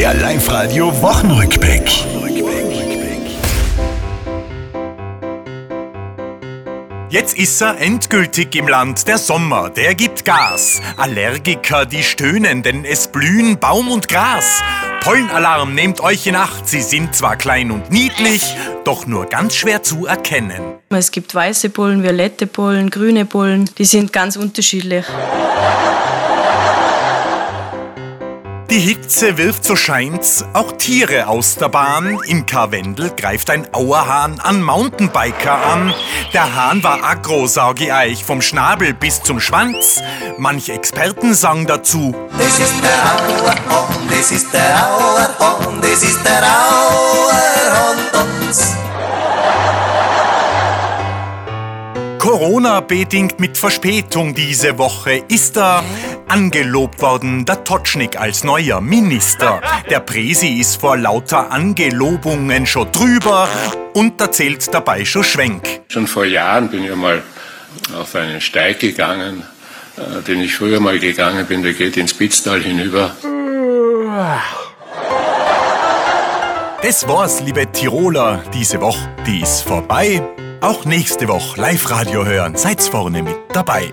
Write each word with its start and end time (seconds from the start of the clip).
Der 0.00 0.14
Live-Radio 0.14 0.90
Wochenrückblick. 1.02 1.82
Jetzt 7.10 7.36
ist 7.36 7.60
er 7.60 7.78
endgültig 7.78 8.56
im 8.56 8.66
Land. 8.66 9.06
Der 9.06 9.18
Sommer, 9.18 9.68
der 9.68 9.94
gibt 9.94 10.24
Gas. 10.24 10.80
Allergiker, 10.96 11.84
die 11.84 12.02
stöhnen, 12.02 12.62
denn 12.62 12.86
es 12.86 13.08
blühen 13.08 13.58
Baum 13.58 13.90
und 13.90 14.08
Gras. 14.08 14.62
Pollenalarm, 15.02 15.74
nehmt 15.74 16.00
euch 16.00 16.26
in 16.26 16.34
Acht. 16.34 16.66
Sie 16.66 16.80
sind 16.80 17.14
zwar 17.14 17.36
klein 17.36 17.70
und 17.70 17.90
niedlich, 17.90 18.56
doch 18.84 19.06
nur 19.06 19.26
ganz 19.26 19.54
schwer 19.54 19.82
zu 19.82 20.06
erkennen. 20.06 20.62
Es 20.88 21.10
gibt 21.10 21.34
weiße 21.34 21.68
Bullen, 21.68 22.02
violette 22.02 22.46
Bullen, 22.46 22.88
grüne 22.88 23.26
Bullen. 23.26 23.68
Die 23.76 23.84
sind 23.84 24.14
ganz 24.14 24.36
unterschiedlich. 24.36 25.04
Die 28.70 28.78
Hitze 28.78 29.36
wirft, 29.36 29.64
so 29.64 29.74
scheint's, 29.74 30.44
auch 30.52 30.70
Tiere 30.70 31.26
aus 31.26 31.56
der 31.56 31.68
Bahn. 31.68 32.20
In 32.28 32.46
Karwendel 32.46 33.10
greift 33.10 33.50
ein 33.50 33.66
Auerhahn 33.74 34.38
an 34.38 34.62
Mountainbiker 34.62 35.58
an. 35.66 35.92
Der 36.32 36.54
Hahn 36.54 36.80
war 36.84 37.02
aggro, 37.02 37.48
sag 37.48 37.80
ich 37.80 37.92
euch, 37.92 38.24
vom 38.24 38.40
Schnabel 38.40 38.94
bis 38.94 39.24
zum 39.24 39.40
Schwanz. 39.40 40.00
Manch 40.38 40.68
Experten 40.68 41.34
sagen 41.34 41.66
dazu, 41.66 42.14
Das 42.38 42.60
ist 42.60 42.74
der 42.80 43.42
Auerhahn, 43.42 44.08
das 44.08 44.30
ist 44.30 44.52
der 44.52 44.88
Auerhahn, 44.88 45.80
das 45.80 46.02
ist 46.04 46.24
der 46.24 46.42
Auerhahn 46.44 47.98
uns. 48.46 48.76
Corona-bedingt 52.20 53.40
mit 53.40 53.58
Verspätung 53.58 54.34
diese 54.34 54.78
Woche 54.78 55.24
ist 55.26 55.56
er 55.56 55.82
angelobt 56.30 57.02
worden, 57.02 57.44
der 57.44 57.64
Totschnik 57.64 58.18
als 58.18 58.44
neuer 58.44 58.80
Minister. 58.80 59.60
Der 59.90 60.00
Presi 60.00 60.60
ist 60.60 60.80
vor 60.80 60.96
lauter 60.96 61.50
Angelobungen 61.50 62.66
schon 62.66 62.90
drüber 62.92 63.48
und 63.94 64.20
erzählt 64.20 64.72
dabei 64.72 65.04
schon 65.04 65.24
Schwenk. 65.24 65.80
Schon 65.88 66.06
vor 66.06 66.24
Jahren 66.24 66.70
bin 66.70 66.84
ich 66.84 66.92
einmal 66.92 67.22
auf 67.98 68.14
einen 68.14 68.40
Steig 68.40 68.78
gegangen, 68.78 69.42
äh, 69.96 70.22
den 70.22 70.40
ich 70.40 70.54
früher 70.54 70.78
mal 70.78 70.98
gegangen 70.98 71.46
bin, 71.46 71.62
der 71.62 71.74
geht 71.74 71.96
ins 71.96 72.12
Spitztal 72.12 72.60
hinüber. 72.60 73.16
Das 76.82 77.06
war's, 77.08 77.40
liebe 77.40 77.70
Tiroler, 77.72 78.42
diese 78.54 78.80
Woche, 78.80 79.08
die 79.26 79.40
ist 79.40 79.62
vorbei. 79.62 80.22
Auch 80.60 80.84
nächste 80.84 81.26
Woche 81.28 81.60
Live-Radio 81.60 82.24
hören, 82.24 82.56
seid's 82.56 82.88
vorne 82.88 83.22
mit 83.22 83.36
dabei. 83.52 83.92